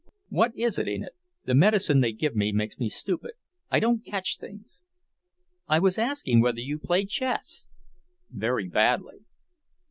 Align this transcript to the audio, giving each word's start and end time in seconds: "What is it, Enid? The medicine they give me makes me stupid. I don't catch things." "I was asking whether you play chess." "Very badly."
"What 0.29 0.57
is 0.57 0.79
it, 0.79 0.87
Enid? 0.87 1.11
The 1.45 1.53
medicine 1.53 1.99
they 2.01 2.11
give 2.11 2.35
me 2.35 2.51
makes 2.51 2.79
me 2.79 2.89
stupid. 2.89 3.33
I 3.69 3.79
don't 3.79 4.03
catch 4.03 4.39
things." 4.39 4.83
"I 5.67 5.77
was 5.77 5.99
asking 5.99 6.41
whether 6.41 6.59
you 6.59 6.79
play 6.79 7.05
chess." 7.05 7.67
"Very 8.31 8.67
badly." 8.67 9.25